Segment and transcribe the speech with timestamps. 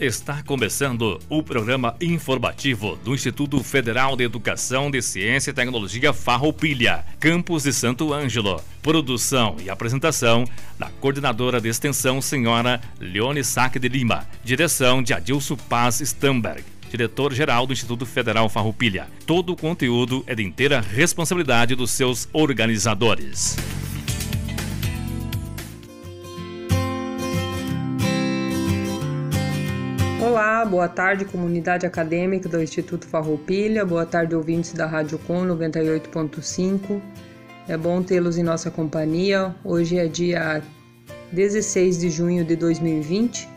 [0.00, 7.04] Está começando o programa informativo do Instituto Federal de Educação de Ciência e Tecnologia Farroupilha,
[7.20, 8.62] campus de Santo Ângelo.
[8.80, 10.46] Produção e apresentação
[10.78, 14.26] da coordenadora de extensão, senhora Leone Saque de Lima.
[14.42, 19.06] Direção de Adilson Paz Stamberg diretor-geral do Instituto Federal Farroupilha.
[19.26, 23.56] Todo o conteúdo é de inteira responsabilidade dos seus organizadores.
[30.30, 37.00] Olá, boa tarde, comunidade acadêmica do Instituto Farroupilha, boa tarde, ouvintes da Rádio Com 98.5.
[37.66, 39.52] É bom tê-los em nossa companhia.
[39.64, 40.62] Hoje é dia
[41.32, 43.48] 16 de junho de 2020.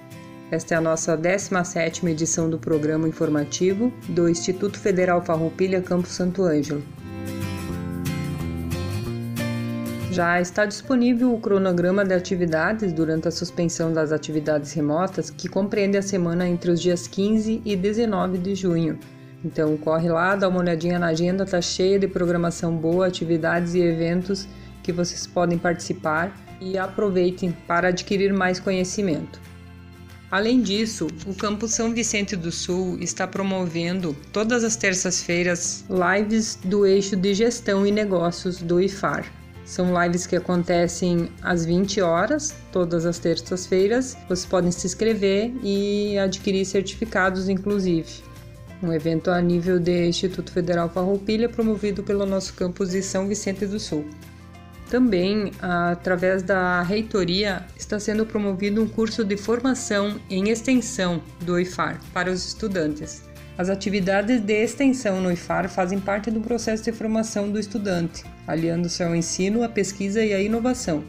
[0.49, 6.41] Esta é a nossa 17ª edição do programa informativo do Instituto Federal Farroupilha Campo Santo
[6.41, 6.81] Ângelo.
[10.13, 15.97] Já está disponível o cronograma de atividades durante a suspensão das atividades remotas, que compreende
[15.97, 18.99] a semana entre os dias 15 e 19 de junho.
[19.43, 23.79] Então corre lá, dá uma olhadinha na agenda, tá cheia de programação boa, atividades e
[23.79, 24.47] eventos
[24.83, 29.41] que vocês podem participar e aproveitem para adquirir mais conhecimento.
[30.29, 36.85] Além disso, o Campus São Vicente do Sul está promovendo todas as terças-feiras lives do
[36.85, 39.42] eixo de gestão e negócios do IFAR.
[39.65, 44.15] São lives que acontecem às 20 horas, todas as terças-feiras.
[44.27, 48.23] Vocês podem se inscrever e adquirir certificados, inclusive.
[48.81, 53.65] Um evento a nível de Instituto Federal Farroupilha, promovido pelo nosso campus de São Vicente
[53.65, 54.05] do Sul.
[54.89, 61.99] Também, através da reitoria, está sendo promovido um curso de formação em extensão do IFAR
[62.13, 63.23] para os estudantes.
[63.57, 69.03] As atividades de extensão no IFAR fazem parte do processo de formação do estudante, aliando-se
[69.03, 71.03] ao ensino, à pesquisa e à inovação.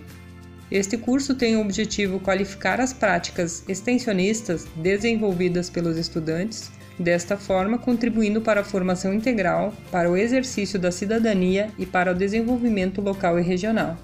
[0.71, 8.41] Este curso tem o objetivo qualificar as práticas extensionistas desenvolvidas pelos estudantes, desta forma contribuindo
[8.41, 13.43] para a formação integral, para o exercício da cidadania e para o desenvolvimento local e
[13.43, 13.97] regional.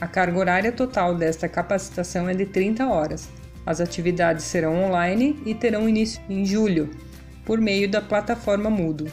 [0.00, 3.28] A carga horária total desta capacitação é de 30 horas.
[3.64, 6.90] As atividades serão online e terão início em julho,
[7.44, 9.10] por meio da plataforma Mudo.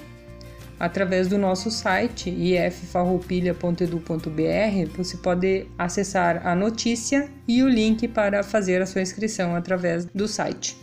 [0.80, 8.82] Através do nosso site iffarroupilha.edu.br, você pode acessar a notícia e o link para fazer
[8.82, 10.78] a sua inscrição através do site.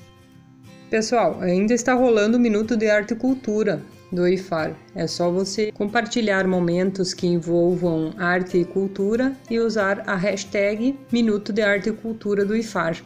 [0.90, 3.80] Pessoal, ainda está rolando o Minuto de Arte e Cultura
[4.10, 4.74] do IFAR.
[4.94, 11.52] É só você compartilhar momentos que envolvam arte e cultura e usar a hashtag Minuto
[11.52, 12.96] de Arte e Cultura do IFAR.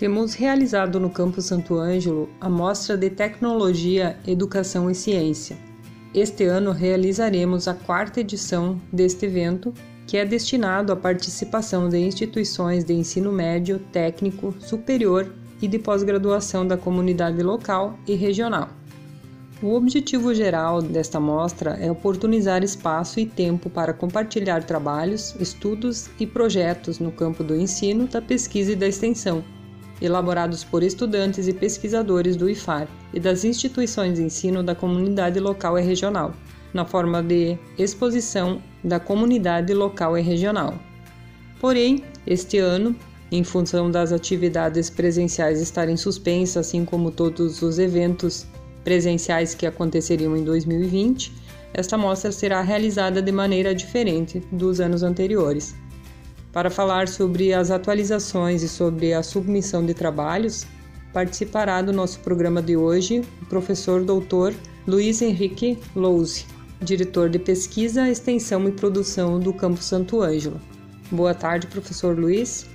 [0.00, 5.58] Temos realizado no Campo Santo Ângelo a Mostra de Tecnologia, Educação e Ciência.
[6.14, 9.74] Este ano realizaremos a quarta edição deste evento,
[10.06, 15.30] que é destinado à participação de instituições de ensino médio, técnico, superior
[15.60, 18.70] e de pós-graduação da comunidade local e regional.
[19.62, 26.26] O objetivo geral desta mostra é oportunizar espaço e tempo para compartilhar trabalhos, estudos e
[26.26, 29.44] projetos no campo do ensino, da pesquisa e da extensão
[30.00, 35.78] elaborados por estudantes e pesquisadores do IFAR e das instituições de ensino da comunidade local
[35.78, 36.34] e regional,
[36.72, 40.74] na forma de exposição da comunidade local e regional.
[41.60, 42.96] Porém, este ano,
[43.30, 48.46] em função das atividades presenciais estarem suspensas, assim como todos os eventos
[48.82, 51.32] presenciais que aconteceriam em 2020,
[51.72, 55.74] esta mostra será realizada de maneira diferente dos anos anteriores.
[56.52, 60.66] Para falar sobre as atualizações e sobre a submissão de trabalhos,
[61.12, 64.52] participará do nosso programa de hoje o professor doutor
[64.86, 66.44] Luiz Henrique Louze,
[66.80, 70.60] diretor de pesquisa, extensão e produção do Campo Santo Ângelo.
[71.10, 72.68] Boa tarde, professor Luiz.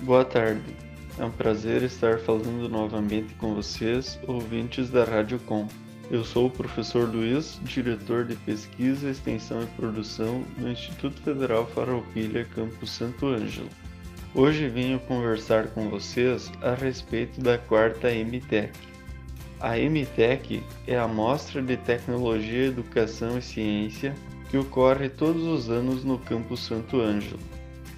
[0.00, 0.76] Boa tarde.
[1.18, 5.68] É um prazer estar falando novamente com vocês, ouvintes da Rádio Com.
[6.12, 12.44] Eu sou o professor Luiz, diretor de pesquisa, extensão e produção do Instituto Federal Farroupilha
[12.54, 13.70] Campus Santo Ângelo.
[14.34, 18.78] Hoje venho conversar com vocês a respeito da quarta MTEC.
[19.58, 24.14] A MTEC é a Mostra de Tecnologia, Educação e Ciência
[24.50, 27.40] que ocorre todos os anos no Campus Santo Ângelo.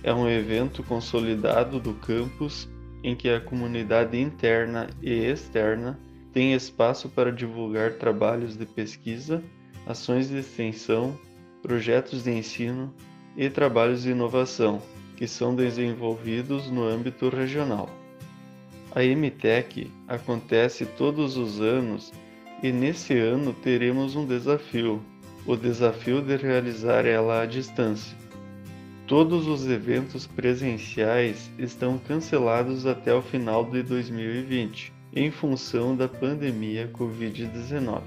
[0.05, 2.69] É um evento consolidado do campus
[3.03, 5.99] em que a comunidade interna e externa
[6.35, 9.41] tem espaço para divulgar trabalhos de pesquisa,
[9.87, 11.17] ações de extensão,
[11.63, 12.93] projetos de ensino
[13.37, 14.83] e trabalhos de inovação
[15.17, 17.89] que são desenvolvidos no âmbito regional.
[18.91, 22.13] A MTEC acontece todos os anos
[22.65, 25.01] e nesse ano teremos um desafio,
[25.47, 28.17] o desafio de realizar ela à distância.
[29.07, 36.91] Todos os eventos presenciais estão cancelados até o final de 2020 em função da pandemia
[36.93, 38.03] Covid-19.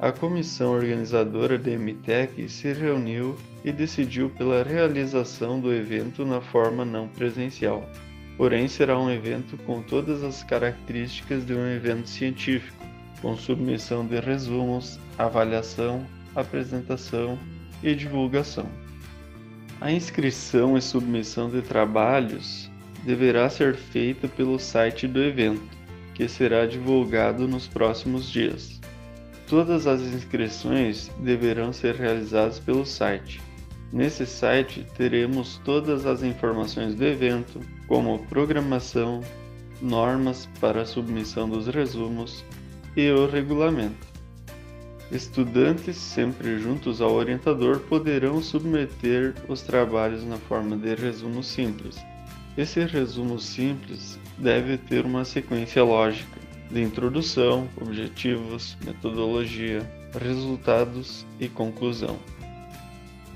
[0.00, 6.84] A comissão organizadora da MTEC se reuniu e decidiu pela realização do evento na forma
[6.84, 7.88] não presencial.
[8.36, 12.86] Porém, será um evento com todas as características de um evento científico,
[13.20, 16.06] com submissão de resumos, avaliação,
[16.36, 17.36] apresentação
[17.82, 18.66] e divulgação.
[19.80, 22.70] A inscrição e submissão de trabalhos
[23.04, 25.77] deverá ser feita pelo site do evento,
[26.18, 28.80] que será divulgado nos próximos dias.
[29.46, 33.40] Todas as inscrições deverão ser realizadas pelo site.
[33.92, 39.20] Nesse site teremos todas as informações do evento, como programação,
[39.80, 42.44] normas para submissão dos resumos
[42.96, 44.08] e o regulamento.
[45.12, 51.96] Estudantes, sempre juntos ao orientador, poderão submeter os trabalhos na forma de resumo simples.
[52.58, 59.88] Esse resumo simples deve ter uma sequência lógica de introdução, objetivos, metodologia,
[60.20, 62.18] resultados e conclusão.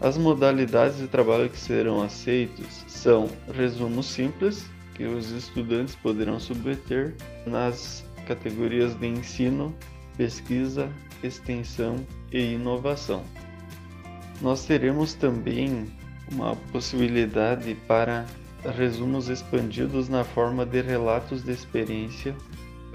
[0.01, 7.15] As modalidades de trabalho que serão aceitos são resumo simples, que os estudantes poderão submeter
[7.47, 9.73] nas categorias de ensino,
[10.17, 10.91] pesquisa,
[11.23, 13.23] extensão e inovação.
[14.41, 15.87] Nós teremos também
[16.29, 18.27] uma possibilidade para
[18.65, 22.35] resumos expandidos na forma de relatos de experiência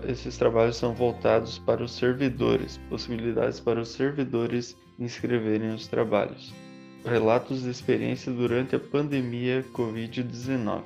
[0.06, 6.54] esses trabalhos são voltados para os servidores, possibilidades para os servidores inscreverem os trabalhos.
[7.04, 10.82] Relatos de experiência durante a pandemia Covid-19.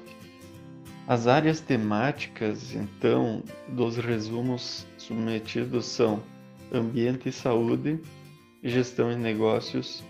[1.08, 6.24] As áreas temáticas, então, dos resumos submetidos são
[6.72, 8.00] ambiente e saúde,
[8.64, 10.04] gestão e negócios,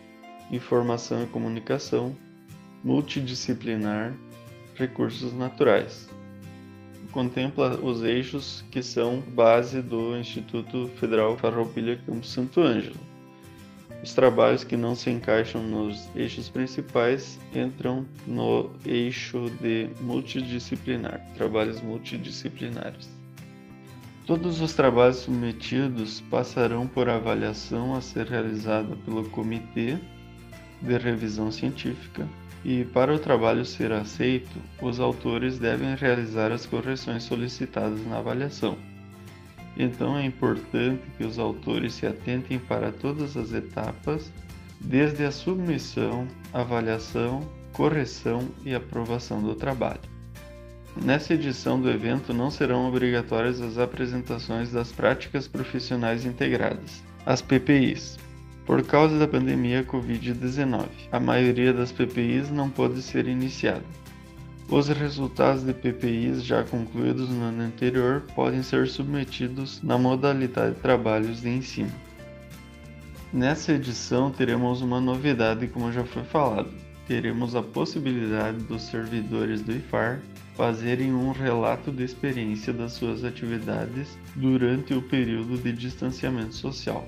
[0.51, 2.15] informação e comunicação,
[2.83, 4.13] multidisciplinar,
[4.75, 6.09] recursos naturais
[7.11, 12.95] contempla os eixos que são base do Instituto Federal Farroupilha Campo Santo Ângelo.
[14.03, 21.81] Os trabalhos que não se encaixam nos eixos principais entram no eixo de multidisciplinar, trabalhos
[21.81, 23.09] multidisciplinares.
[24.25, 29.99] Todos os trabalhos submetidos passarão por avaliação a ser realizada pelo Comitê
[30.81, 32.27] de Revisão Científica,
[32.63, 38.77] e para o trabalho ser aceito, os autores devem realizar as correções solicitadas na avaliação.
[39.75, 44.31] Então é importante que os autores se atentem para todas as etapas,
[44.79, 50.01] desde a submissão, avaliação, correção e aprovação do trabalho.
[51.01, 58.19] Nessa edição do evento não serão obrigatórias as apresentações das práticas profissionais integradas, as PPIs,
[58.65, 63.83] por causa da pandemia Covid-19, a maioria das PPIs não pôde ser iniciada.
[64.69, 70.81] Os resultados de PPIs já concluídos no ano anterior podem ser submetidos na modalidade de
[70.81, 71.91] trabalhos de ensino.
[73.33, 76.69] Nessa edição teremos uma novidade, como já foi falado.
[77.07, 80.21] Teremos a possibilidade dos servidores do IFAR
[80.55, 87.05] fazerem um relato de experiência das suas atividades durante o período de distanciamento social.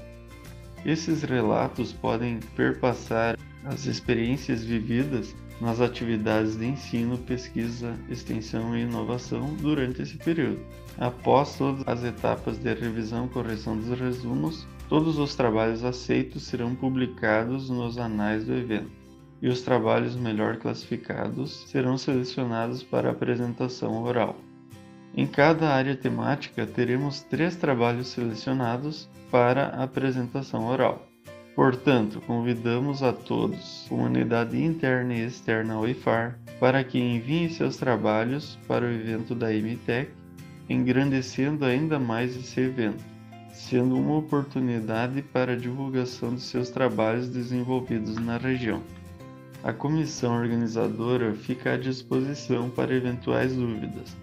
[0.85, 9.53] Esses relatos podem perpassar as experiências vividas nas atividades de ensino, pesquisa, extensão e inovação
[9.61, 10.59] durante esse período.
[10.97, 16.75] Após todas as etapas de revisão e correção dos resumos, todos os trabalhos aceitos serão
[16.75, 18.91] publicados nos anais do evento,
[19.41, 24.35] e os trabalhos melhor classificados serão selecionados para apresentação oral.
[25.15, 31.07] Em cada área temática, teremos três trabalhos selecionados para apresentação oral.
[31.55, 38.59] Portanto, convidamos a todos, comunidade interna e externa ao IFAR, para que enviem seus trabalhos
[38.67, 40.11] para o evento da MTEC,
[40.69, 43.03] engrandecendo ainda mais esse evento,
[43.51, 48.83] sendo uma oportunidade para a divulgação de seus trabalhos desenvolvidos na região.
[49.63, 54.15] A comissão organizadora fica à disposição para eventuais dúvidas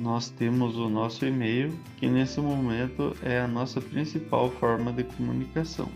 [0.00, 5.90] nós temos o nosso e-mail, que nesse momento é a nossa principal forma de comunicação.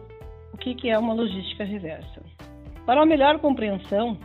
[0.52, 2.22] o que é uma logística reversa.
[2.86, 4.16] Para uma melhor compreensão,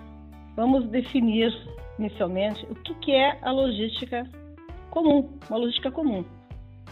[0.56, 1.54] vamos definir
[2.00, 4.27] inicialmente o que é a logística
[4.89, 6.24] comum, uma logística comum.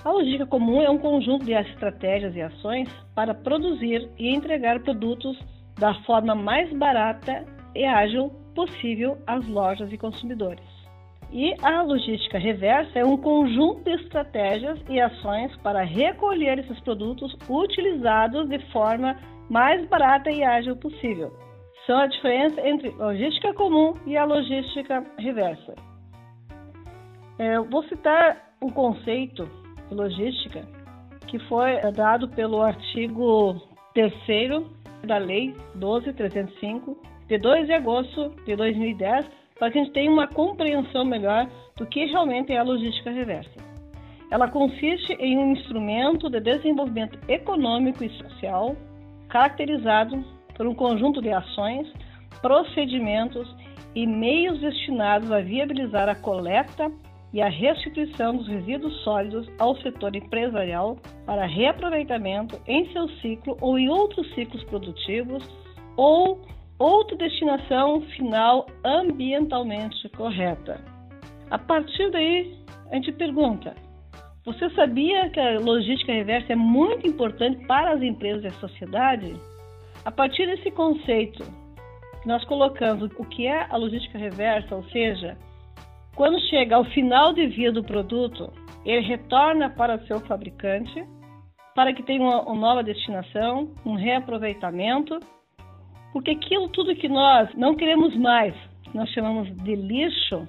[0.03, 5.37] A logística comum é um conjunto de estratégias e ações para produzir e entregar produtos
[5.79, 10.72] da forma mais barata e ágil possível às lojas e consumidores.
[11.33, 17.35] E a logística reversa é um conjunto de estratégias e ações para recolher esses produtos
[17.49, 19.17] utilizados de forma
[19.49, 21.33] mais barata e ágil possível.
[21.87, 25.73] São a diferença entre logística comum e a logística reversa.
[27.39, 29.49] É, vou citar um conceito
[29.89, 30.61] de logística
[31.27, 33.59] que foi dado pelo artigo
[33.95, 34.13] 3
[35.03, 36.95] da Lei 12305,
[37.27, 41.85] de 2 de agosto de 2010, para que a gente tenha uma compreensão melhor do
[41.85, 43.49] que realmente é a logística reversa.
[44.29, 48.75] Ela consiste em um instrumento de desenvolvimento econômico e social
[49.29, 50.21] caracterizado
[50.57, 51.87] por um conjunto de ações,
[52.41, 53.55] procedimentos
[53.95, 56.91] e meios destinados a viabilizar a coleta
[57.31, 63.79] e a restituição dos resíduos sólidos ao setor empresarial para reaproveitamento em seu ciclo ou
[63.79, 65.41] em outros ciclos produtivos
[65.95, 66.41] ou
[66.83, 70.79] outra destinação final ambientalmente correta.
[71.49, 72.57] A partir daí,
[72.91, 73.73] a gente pergunta:
[74.45, 79.33] você sabia que a logística reversa é muito importante para as empresas e a sociedade?
[80.03, 81.43] A partir desse conceito,
[82.25, 85.37] nós colocamos o que é a logística reversa, ou seja,
[86.15, 88.51] quando chega ao final de vida do produto,
[88.85, 91.05] ele retorna para seu fabricante
[91.73, 95.19] para que tenha uma, uma nova destinação, um reaproveitamento
[96.13, 98.53] porque aquilo tudo que nós não queremos mais,
[98.93, 100.47] nós chamamos de lixo,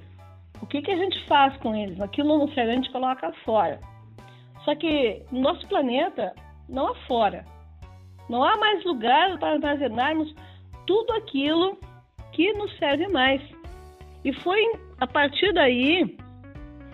[0.61, 1.99] o que, que a gente faz com eles?
[2.01, 3.81] Aquilo não serve, a gente coloca fora.
[4.65, 6.35] Só que no nosso planeta
[6.69, 7.45] não há fora.
[8.29, 10.35] Não há mais lugar para armazenarmos
[10.87, 11.79] tudo aquilo
[12.33, 13.41] que nos serve mais.
[14.23, 14.61] E foi
[15.01, 16.17] a partir daí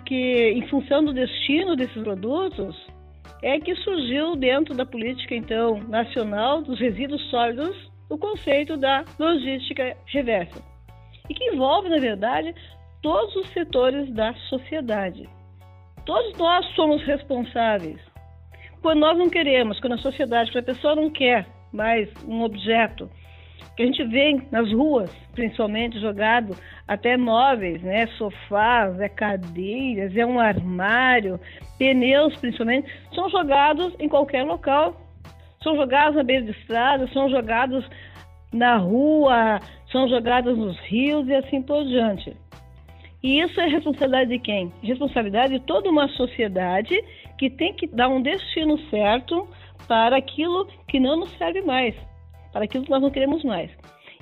[0.07, 2.77] que, em função do destino desses produtos,
[3.43, 9.97] é que surgiu dentro da política então nacional dos resíduos sólidos o conceito da logística
[10.07, 10.61] reversa,
[11.29, 12.55] e que envolve, na verdade,
[13.01, 15.29] todos os setores da sociedade.
[16.05, 18.01] Todos nós somos responsáveis.
[18.83, 23.09] Quando nós não queremos, quando a sociedade, quando a pessoa não quer mais um objeto,
[23.77, 26.57] que a gente vê nas ruas, principalmente jogado,
[26.89, 28.07] até móveis, né?
[28.19, 31.39] Sofás, é cadeiras, é um armário,
[31.79, 34.97] pneus principalmente, são jogados em qualquer local
[35.63, 37.85] são jogados na beira de estrada, são jogados
[38.51, 39.61] na rua,
[39.93, 42.35] são jogados nos rios e assim por diante.
[43.23, 44.73] E isso é responsabilidade de quem?
[44.83, 46.99] Responsabilidade de toda uma sociedade
[47.39, 49.47] que tem que dar um destino certo
[49.87, 51.95] para aquilo que não nos serve mais,
[52.53, 53.71] para aquilo que nós não queremos mais.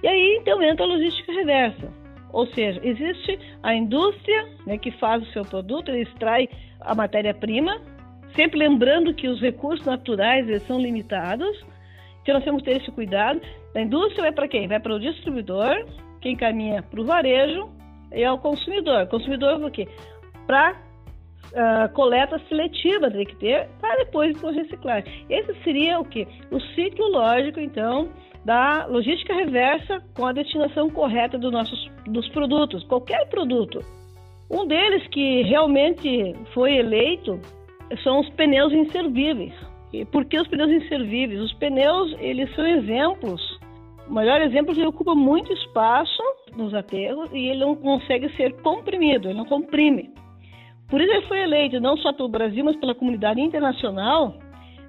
[0.02, 1.88] E aí então entra a logística reversa.
[2.32, 6.48] Ou seja, existe a indústria né, que faz o seu produto, ele extrai
[6.80, 7.80] a matéria-prima,
[8.34, 11.64] Sempre lembrando que os recursos naturais são limitados,
[12.22, 13.40] então nós temos que ter esse cuidado.
[13.74, 14.68] A indústria vai para quem?
[14.68, 15.86] Vai para o distribuidor,
[16.20, 17.68] quem caminha para o varejo
[18.12, 19.04] e ao consumidor.
[19.04, 19.88] O consumidor para quê?
[20.46, 25.26] Para uh, coleta seletiva, tem que ter, para depois por reciclagem.
[25.28, 26.26] Esse seria o que?
[26.50, 28.10] O ciclo lógico, então,
[28.44, 33.80] da logística reversa com a destinação correta dos nossos dos produtos, qualquer produto.
[34.50, 37.38] Um deles que realmente foi eleito
[38.02, 39.54] são os pneus inservíveis.
[39.92, 41.40] E por que os pneus inservíveis?
[41.40, 43.58] Os pneus, eles são exemplos.
[44.08, 46.22] O maior exemplo é que ele ocupa muito espaço
[46.56, 50.10] nos aterros e ele não consegue ser comprimido, ele não comprime.
[50.88, 54.34] Por isso ele foi eleito não só pelo Brasil, mas pela comunidade internacional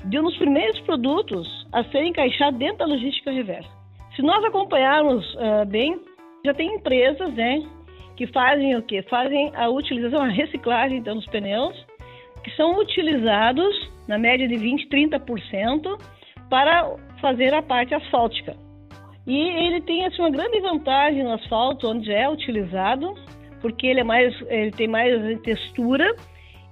[0.05, 3.69] de um dos primeiros produtos a ser encaixado dentro da logística reversa.
[4.15, 5.99] Se nós acompanharmos uh, bem,
[6.45, 7.61] já tem empresas né,
[8.15, 9.03] que fazem o quê?
[9.09, 11.75] Fazem a utilização, a reciclagem então, dos pneus
[12.55, 15.99] são utilizados na média de 20, 30%
[16.49, 18.55] para fazer a parte asfáltica.
[19.27, 23.13] E ele tem assim, uma grande vantagem no asfalto, onde é utilizado,
[23.61, 26.15] porque ele, é mais, ele tem mais textura.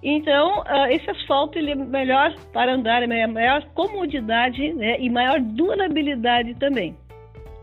[0.01, 5.39] Então, uh, esse asfalto ele é melhor para andar, é maior comodidade né, e maior
[5.39, 6.95] durabilidade também.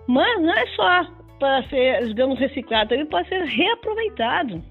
[0.06, 1.06] Mas não é só
[1.38, 4.62] para ser, digamos, reciclado, ele pode ser reaproveitado.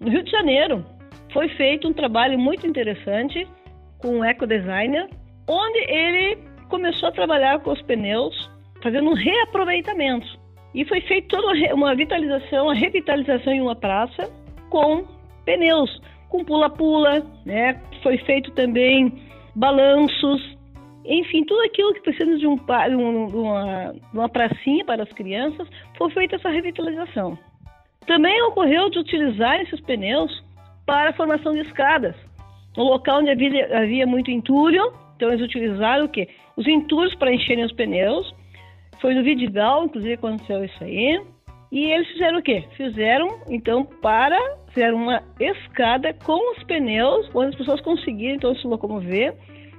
[0.00, 0.84] No Rio de Janeiro,
[1.32, 3.46] foi feito um trabalho muito interessante
[3.98, 5.08] com um ecodesigner,
[5.48, 8.50] onde ele começou a trabalhar com os pneus,
[8.82, 10.26] fazendo um reaproveitamento.
[10.74, 14.30] E foi feita toda uma vitalização, uma revitalização em uma praça
[14.70, 15.04] com
[15.44, 17.80] pneus, com pula-pula, né?
[18.02, 19.12] Foi feito também
[19.54, 20.56] balanços,
[21.04, 25.66] enfim, tudo aquilo que precisa de, um, de uma, uma pracinha para as crianças,
[25.96, 27.38] foi feita essa revitalização.
[28.06, 30.44] Também ocorreu de utilizar esses pneus
[30.88, 32.16] para a formação de escadas.
[32.74, 36.26] No local onde havia, havia muito entulho, então eles utilizaram o quê?
[36.56, 38.34] Os entulhos para encherem os pneus.
[38.98, 41.20] Foi no Vidigal, inclusive, aconteceu isso aí.
[41.70, 42.64] E eles fizeram o quê?
[42.74, 44.38] Fizeram, então, para...
[44.68, 49.34] Fizeram uma escada com os pneus, onde as pessoas conseguiram, então, se locomover.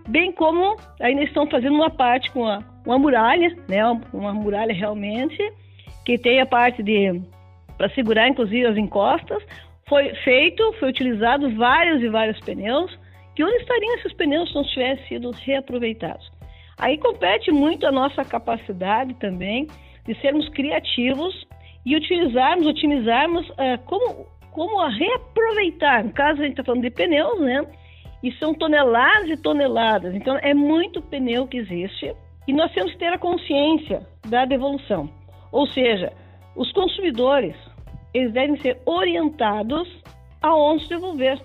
[0.08, 3.84] Bem como ainda estão fazendo uma parte com uma, uma muralha, né?
[4.14, 5.38] Uma muralha realmente,
[6.06, 7.20] que tem a parte de...
[7.78, 9.44] para segurar, inclusive, as encostas.
[9.90, 12.96] Foi feito, foi utilizado vários e vários pneus
[13.36, 16.30] que onde estariam esses pneus se não tivessem sido reaproveitados?
[16.78, 19.68] Aí compete muito a nossa capacidade também
[20.06, 21.48] de sermos criativos
[21.86, 26.04] e utilizarmos, otimizarmos uh, como, como a reaproveitar.
[26.04, 27.66] No caso, a gente está falando de pneus, né?
[28.22, 30.14] E são toneladas e toneladas.
[30.14, 32.14] Então, é muito pneu que existe
[32.48, 35.10] e nós temos que ter a consciência da devolução.
[35.52, 36.12] Ou seja,
[36.56, 37.56] os consumidores,
[38.14, 39.88] eles devem ser orientados
[40.42, 41.40] aonde devolver.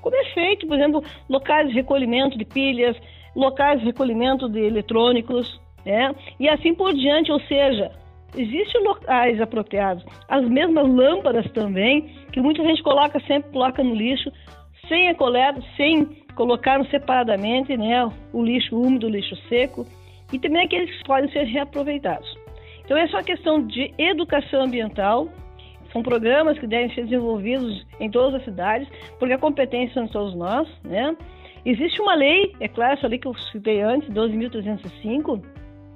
[0.00, 2.96] Como é feito, por exemplo, locais de recolhimento de pilhas,
[3.34, 6.14] locais de recolhimento de eletrônicos, né?
[6.38, 7.90] e assim por diante, ou seja,
[8.36, 10.04] existem locais apropriados.
[10.28, 14.30] As mesmas lâmpadas também, que muita gente coloca, sempre coloca no lixo,
[14.88, 16.04] sem a coleta, sem
[16.34, 19.84] colocar separadamente né, o lixo úmido, o lixo seco,
[20.32, 22.28] e também aqueles que podem ser reaproveitados.
[22.84, 25.28] Então, essa é uma questão de educação ambiental,
[25.98, 30.12] são programas que devem ser desenvolvidos em todas as cidades, porque a competência são de
[30.12, 31.16] todos nós, né?
[31.64, 35.42] Existe uma lei, é claro, essa lei que eu citei antes, 12.305,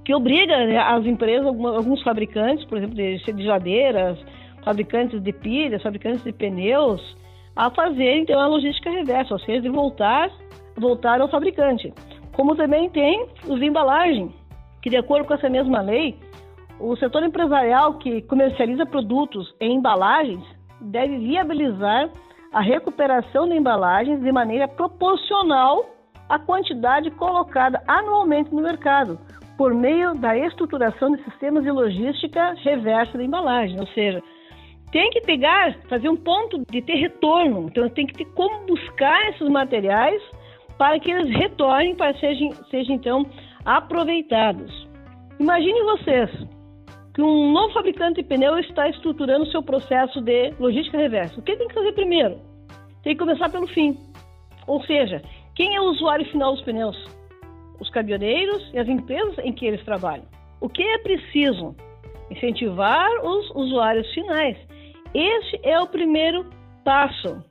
[0.04, 4.18] que obriga né, as empresas, alguns fabricantes, por exemplo, de geladeiras,
[4.64, 7.16] fabricantes de pilhas, fabricantes de pneus,
[7.54, 10.30] a fazer então a logística reversa, ou seja, de voltar,
[10.76, 11.94] voltar ao fabricante.
[12.32, 14.34] Como também tem os de embalagem,
[14.82, 16.16] que de acordo com essa mesma lei,
[16.82, 20.44] o setor empresarial que comercializa produtos em embalagens
[20.80, 22.10] deve viabilizar
[22.52, 25.86] a recuperação de embalagens de maneira proporcional
[26.28, 29.18] à quantidade colocada anualmente no mercado,
[29.56, 34.20] por meio da estruturação de sistemas de logística reversa da embalagem, ou seja,
[34.90, 39.30] tem que pegar, fazer um ponto de ter retorno, então tem que ter como buscar
[39.30, 40.20] esses materiais
[40.76, 43.24] para que eles retornem para sejam, sejam então
[43.64, 44.88] aproveitados.
[45.38, 46.30] Imagine vocês,
[47.14, 51.38] que um novo fabricante de pneu está estruturando seu processo de logística reversa.
[51.38, 52.38] O que tem que fazer primeiro?
[53.02, 53.98] Tem que começar pelo fim.
[54.66, 55.20] Ou seja,
[55.54, 56.96] quem é o usuário final dos pneus?
[57.78, 60.24] Os caminhoneiros e as empresas em que eles trabalham.
[60.60, 61.74] O que é preciso?
[62.30, 64.56] Incentivar os usuários finais.
[65.12, 66.46] Esse é o primeiro
[66.84, 67.44] passo.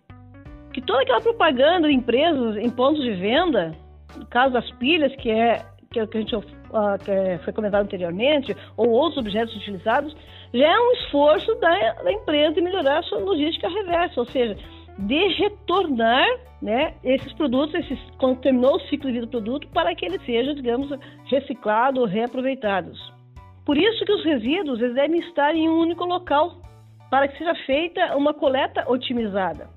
[0.73, 3.75] Que toda aquela propaganda de empresas em pontos de venda,
[4.17, 6.35] no caso das pilhas, que é que, é o que a gente
[6.71, 10.15] uh, que foi comentado anteriormente, ou outros objetos utilizados,
[10.53, 14.57] já é um esforço da, da empresa de melhorar a sua logística reversa, ou seja,
[14.97, 16.27] de retornar
[16.61, 20.19] né, esses produtos, esses, quando terminou o ciclo de vida do produto, para que ele
[20.19, 20.89] seja, digamos,
[21.25, 23.11] reciclado ou reaproveitados.
[23.65, 26.57] Por isso que os resíduos eles devem estar em um único local,
[27.09, 29.69] para que seja feita uma coleta otimizada.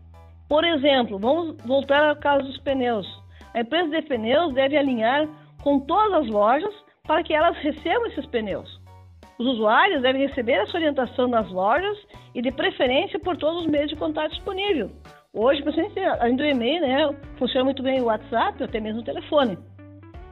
[0.48, 3.06] Por exemplo, vamos voltar ao caso dos pneus.
[3.52, 5.28] A empresa de pneus deve alinhar
[5.62, 6.74] com todas as lojas
[7.06, 8.80] para que elas recebam esses pneus.
[9.38, 11.96] Os usuários devem receber essa orientação nas lojas
[12.34, 14.90] e, de preferência, por todos os meios de contato disponível.
[15.32, 15.64] Hoje,
[16.20, 19.58] além do e-mail, né, funciona muito bem o WhatsApp, até mesmo o telefone.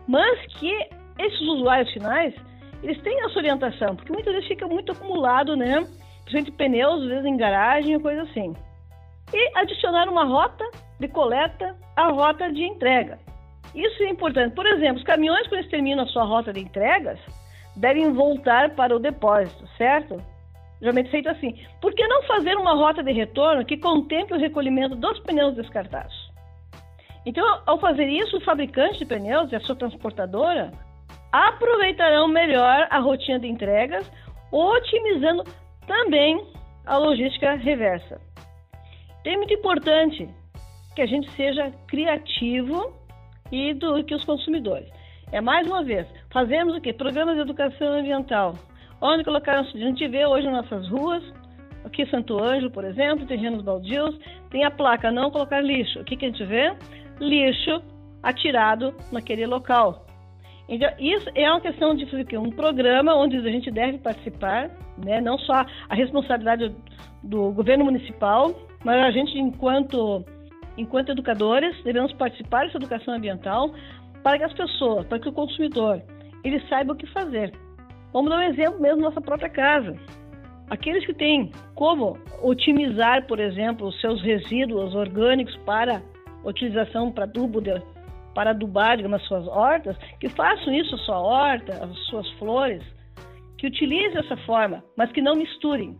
[0.06, 0.72] Mas que
[1.18, 2.32] esses usuários finais,
[2.82, 5.84] eles têm essa orientação, porque muitas vezes fica muito acumulado, né?
[6.24, 8.54] Principalmente pneus, às vezes em garagem, coisa assim.
[9.34, 10.64] E adicionar uma rota
[11.00, 13.18] de coleta à rota de entrega.
[13.74, 14.54] Isso é importante.
[14.54, 17.18] Por exemplo, os caminhões, quando eles terminam a sua rota de entregas,
[17.76, 20.22] devem voltar para o depósito, certo?
[20.80, 21.58] Geralmente feito assim.
[21.80, 26.14] Por que não fazer uma rota de retorno que contemple o recolhimento dos pneus descartados?
[27.24, 30.72] Então, ao fazer isso, o fabricante de pneus e a sua transportadora
[31.30, 34.10] aproveitarão melhor a rotina de entregas,
[34.50, 35.44] otimizando
[35.86, 36.44] também
[36.84, 38.20] a logística reversa.
[39.24, 40.28] É muito importante
[40.96, 42.92] que a gente seja criativo
[43.52, 44.88] e do que os consumidores.
[45.30, 46.92] É mais uma vez, fazemos o que?
[46.92, 48.54] Programas de educação ambiental.
[49.00, 51.22] Onde colocar a gente vê hoje nas nossas ruas,
[51.84, 54.18] aqui Santo Ângelo, por exemplo, terrenos baldios,
[54.50, 56.00] tem a placa não colocar lixo.
[56.00, 56.74] O que, que a gente vê?
[57.20, 57.82] Lixo
[58.22, 60.06] atirado naquele local.
[60.68, 64.70] Então, isso é uma questão de fazer um programa onde a gente deve participar,
[65.04, 65.20] né?
[65.20, 66.74] não só a responsabilidade
[67.22, 70.24] do governo municipal, mas a gente, enquanto,
[70.76, 73.72] enquanto educadores, devemos participar dessa educação ambiental
[74.22, 76.02] para que as pessoas, para que o consumidor,
[76.44, 77.52] ele saiba o que fazer.
[78.12, 79.96] Vamos dar um exemplo mesmo na nossa própria casa.
[80.70, 86.02] Aqueles que têm como otimizar, por exemplo, os seus resíduos orgânicos para
[86.44, 87.70] utilização para adubo de,
[88.34, 92.82] para adubar digamos, as suas hortas, que façam isso a sua horta, as suas flores,
[93.58, 95.96] que utilizem essa forma, mas que não misturem.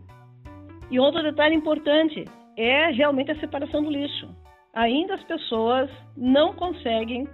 [0.91, 2.25] E outro detalhe importante
[2.57, 4.27] é realmente a separação do lixo.
[4.73, 7.27] Ainda as pessoas não conseguem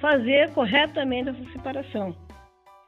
[0.00, 2.14] fazer corretamente essa separação.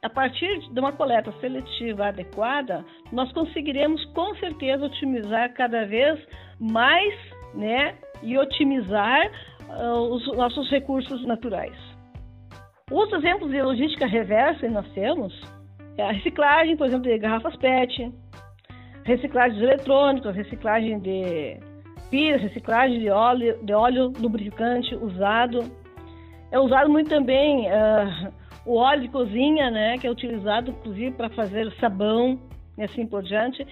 [0.03, 6.21] A partir de uma coleta seletiva adequada, nós conseguiremos com certeza otimizar cada vez
[6.61, 7.15] mais,
[7.55, 9.31] né, e otimizar
[9.69, 11.77] uh, os nossos recursos naturais.
[12.91, 15.33] Outros exemplos de logística reversa que nós temos
[15.97, 18.13] é a reciclagem, por exemplo, de garrafas PET,
[19.05, 21.59] reciclagem de eletrônicos, reciclagem de
[22.11, 25.65] pilhas, reciclagem de óleo, de óleo lubrificante usado.
[26.51, 28.33] É usado muito também uh,
[28.65, 32.39] o óleo de cozinha, né, que é utilizado inclusive para fazer sabão
[32.77, 33.67] e assim por diante.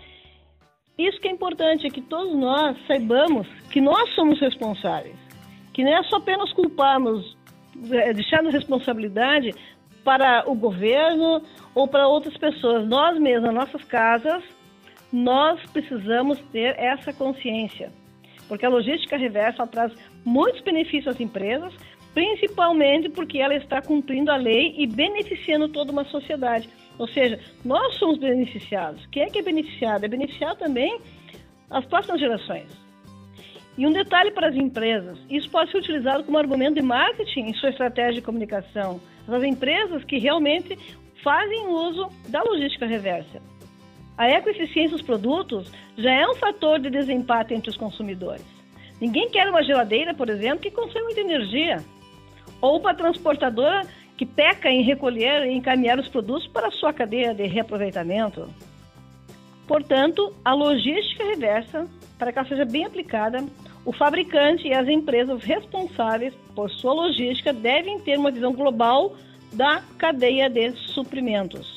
[0.98, 5.26] Isso que é importante, é que todos nós saibamos que nós somos responsáveis
[5.76, 7.36] que não é só apenas culparmos,
[7.90, 9.54] é, deixarmos responsabilidade
[10.02, 11.42] para o governo
[11.74, 12.88] ou para outras pessoas.
[12.88, 14.42] Nós mesmos, nas nossas casas,
[15.12, 17.92] nós precisamos ter essa consciência.
[18.48, 19.92] Porque a logística reversa traz
[20.24, 21.72] muitos benefícios às empresas,
[22.14, 26.68] principalmente porque ela está cumprindo a lei e beneficiando toda uma sociedade.
[26.98, 29.04] Ou seja, nós somos beneficiados.
[29.06, 30.04] Quem é que é beneficiado?
[30.04, 30.98] É beneficiado também
[31.70, 32.86] as próximas gerações.
[33.76, 37.54] E um detalhe para as empresas: isso pode ser utilizado como argumento de marketing em
[37.54, 39.00] sua estratégia de comunicação.
[39.28, 40.78] As empresas que realmente
[41.22, 43.42] fazem uso da logística reversa.
[44.16, 48.44] A ecoeficiência dos produtos já é um fator de desempate entre os consumidores.
[48.98, 51.84] Ninguém quer uma geladeira, por exemplo, que consome muita energia,
[52.60, 53.82] ou uma transportadora
[54.16, 58.48] que peca em recolher e encaminhar os produtos para a sua cadeia de reaproveitamento.
[59.68, 61.86] Portanto, a logística reversa,
[62.18, 63.44] para que ela seja bem aplicada,
[63.84, 69.14] o fabricante e as empresas responsáveis por sua logística devem ter uma visão global
[69.52, 71.75] da cadeia de suprimentos.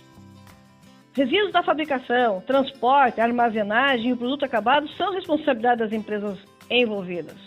[1.13, 6.37] Resíduos da fabricação, transporte, armazenagem e o produto acabado são responsabilidade das empresas
[6.69, 7.37] envolvidas.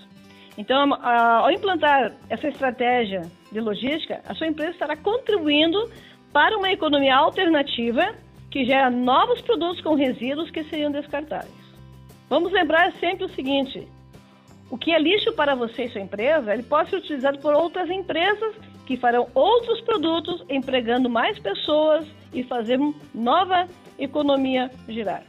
[0.59, 5.91] Então, ao implantar essa estratégia de logística, a sua empresa estará contribuindo
[6.33, 8.15] para uma economia alternativa
[8.51, 11.63] que gera novos produtos com resíduos que seriam descartáveis.
[12.29, 13.87] Vamos lembrar sempre o seguinte:
[14.71, 17.89] o que é lixo para você e sua empresa, ele pode ser utilizado por outras
[17.89, 18.55] empresas
[18.87, 22.79] que farão outros produtos, empregando mais pessoas e fazer
[23.15, 23.69] nova
[23.99, 25.23] economia girar.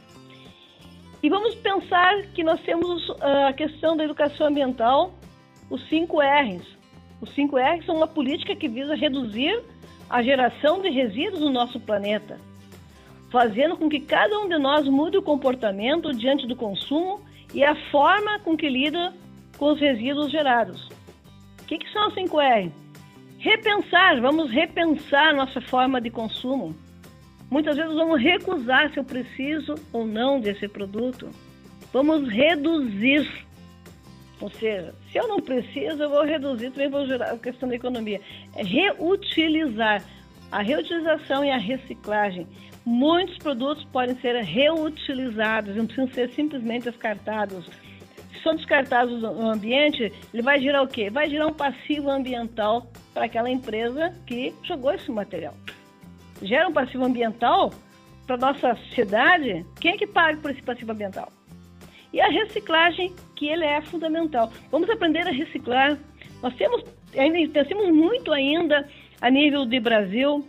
[1.22, 5.14] E vamos pensar que nós temos ah, a questão da educação ambiental,
[5.70, 6.66] os 5 R's.
[7.20, 9.62] Os 5 R's são uma política que visa reduzir
[10.10, 12.38] a geração de resíduos no nosso planeta,
[13.30, 17.20] fazendo com que cada um de nós mude o comportamento diante do consumo
[17.54, 19.14] e a forma com que lida
[19.56, 20.88] com os resíduos gerados.
[21.62, 22.70] O que, que são os 5R?
[23.38, 26.74] Repensar, vamos repensar nossa forma de consumo.
[27.50, 31.28] Muitas vezes vamos recusar se eu preciso ou não desse produto.
[31.92, 33.28] Vamos reduzir.
[34.40, 37.76] Ou seja, se eu não preciso, eu vou reduzir, também vou gerar a questão da
[37.76, 38.20] economia.
[38.56, 40.02] É reutilizar.
[40.52, 42.46] A reutilização e a reciclagem.
[42.84, 47.68] Muitos produtos podem ser reutilizados, não precisam ser simplesmente descartados
[48.44, 51.08] são descartados no ambiente, ele vai gerar o quê?
[51.10, 55.54] Vai gerar um passivo ambiental para aquela empresa que jogou esse material.
[56.42, 57.72] Gera um passivo ambiental
[58.26, 61.30] para nossa cidade, quem é que paga por esse passivo ambiental?
[62.12, 64.50] E a reciclagem, que ele é fundamental.
[64.70, 65.98] Vamos aprender a reciclar.
[66.42, 66.84] Nós temos
[67.16, 68.88] ainda temos muito ainda
[69.20, 70.46] a nível de Brasil,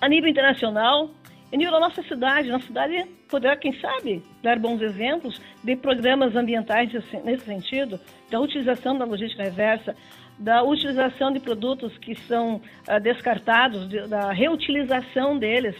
[0.00, 1.10] a nível internacional,
[1.52, 2.48] a nível da nossa cidade.
[2.48, 6.92] Nossa cidade poderá, quem sabe, dar bons exemplos de programas ambientais
[7.24, 9.94] nesse sentido, da utilização da logística reversa,
[10.42, 15.76] da utilização de produtos que são uh, descartados, de, da reutilização deles,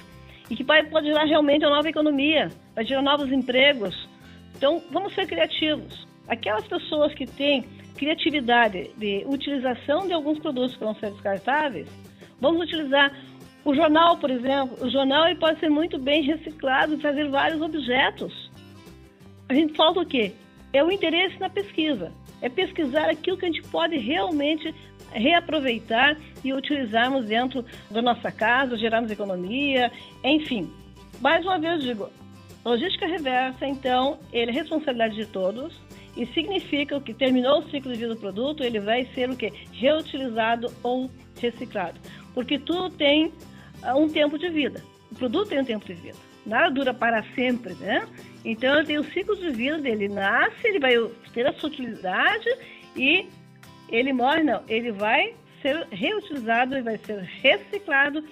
[0.48, 4.08] e que pode, gerar realmente uma nova economia, vai gerar novos empregos.
[4.56, 6.06] Então, vamos ser criativos.
[6.28, 7.64] Aquelas pessoas que têm
[7.96, 11.88] criatividade de utilização de alguns produtos que vão ser descartáveis,
[12.40, 13.12] vamos utilizar
[13.64, 14.76] o jornal, por exemplo.
[14.80, 18.50] O jornal ele pode ser muito bem reciclado e fazer vários objetos.
[19.48, 20.32] A gente falta o quê?
[20.72, 22.12] É o interesse na pesquisa.
[22.42, 24.74] É pesquisar aquilo que a gente pode realmente
[25.12, 29.90] reaproveitar e utilizarmos dentro da nossa casa, gerarmos economia,
[30.22, 30.70] enfim.
[31.20, 32.10] Mais uma vez digo,
[32.64, 35.80] logística reversa, então, ele é responsabilidade de todos
[36.16, 39.52] e significa que terminou o ciclo de vida do produto, ele vai ser o que?
[39.72, 41.98] Reutilizado ou reciclado.
[42.34, 44.82] Porque tudo tem uh, um tempo de vida.
[45.10, 46.16] O produto tem um tempo de vida.
[46.44, 48.06] Nada dura para sempre, né?
[48.44, 50.08] Então ele tem o ciclo de vida dele.
[50.08, 50.94] Nasce, ele vai
[51.32, 52.48] ter a sua utilidade
[52.96, 53.26] e
[53.88, 54.62] ele morre, não.
[54.68, 58.24] Ele vai ser reutilizado, ele vai ser reciclado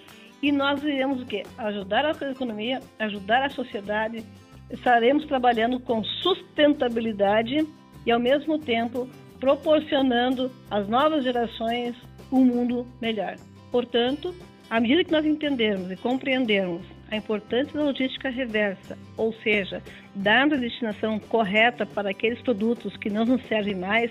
[0.43, 1.43] e nós iremos o quê?
[1.59, 4.25] Ajudar a economia, ajudar a sociedade.
[4.71, 7.67] Estaremos trabalhando com sustentabilidade
[8.07, 11.95] e ao mesmo tempo proporcionando às novas gerações
[12.33, 13.37] um mundo melhor.
[13.71, 14.35] Portanto,
[14.69, 19.83] à medida que nós entendermos e compreendermos a importância da logística reversa, ou seja,
[20.15, 24.11] dando a destinação correta para aqueles produtos que não nos servem mais,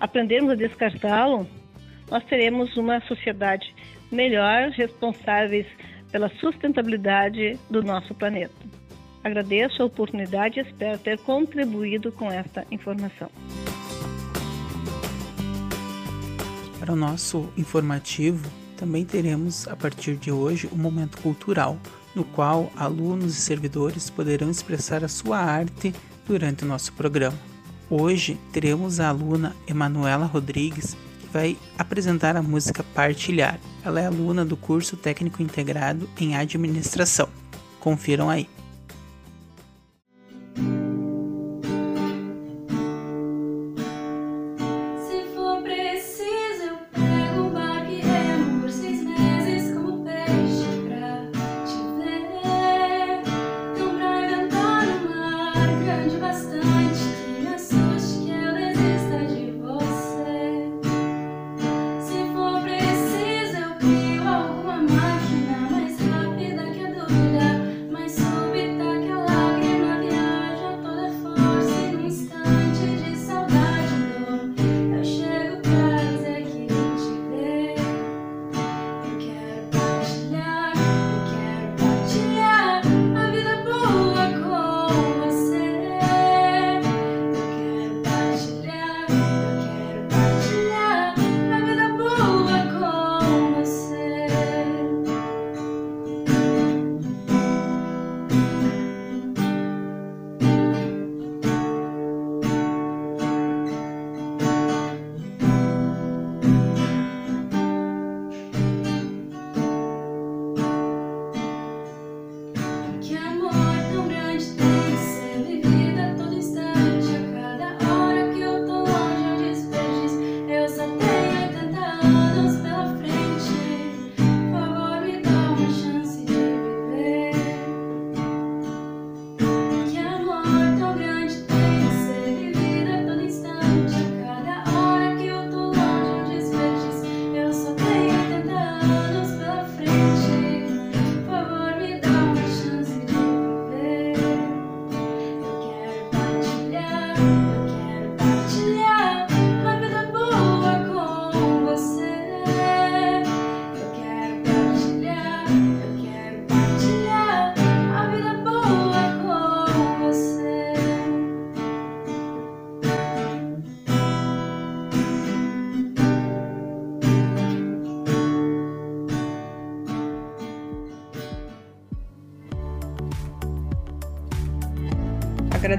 [0.00, 1.46] aprendermos a descartá-lo,
[2.10, 3.72] nós teremos uma sociedade
[4.10, 5.66] melhor, responsáveis
[6.10, 8.54] pela sustentabilidade do nosso planeta.
[9.22, 13.30] Agradeço a oportunidade e espero ter contribuído com esta informação.
[16.80, 21.78] Para o nosso informativo, também teremos a partir de hoje um momento cultural
[22.14, 25.94] no qual alunos e servidores poderão expressar a sua arte
[26.26, 27.38] durante o nosso programa.
[27.88, 33.58] Hoje teremos a aluna Emanuela Rodrigues, que vai apresentar a música Partilhar.
[33.84, 37.28] Ela é aluna do curso técnico integrado em administração.
[37.80, 38.48] Confiram aí.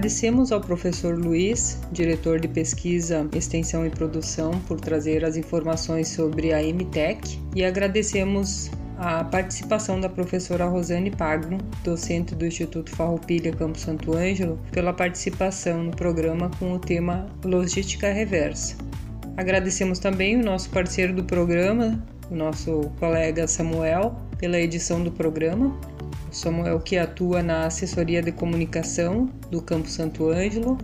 [0.02, 6.52] Agradecemos ao professor Luiz, diretor de pesquisa, extensão e produção, por trazer as informações sobre
[6.52, 13.78] a MTEC e agradecemos a participação da professora Rosane Pagno, docente do Instituto Farroupilha Campo
[13.78, 18.78] Santo Ângelo, pela participação no programa com o tema Logística Reversa.
[19.38, 25.80] Agradecemos também o nosso parceiro do programa, o nosso colega Samuel, pela edição do programa
[26.32, 30.78] Samuel que atua na assessoria de comunicação do Campo Santo Ângelo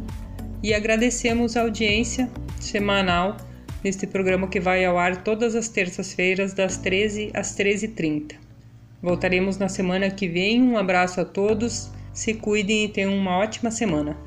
[0.62, 2.30] e agradecemos a audiência
[2.60, 3.38] semanal
[3.84, 8.36] neste programa que vai ao ar todas as terças-feiras, das 13 às 13h30.
[9.02, 10.62] Voltaremos na semana que vem.
[10.62, 14.18] Um abraço a todos, se cuidem e tenham uma ótima semana.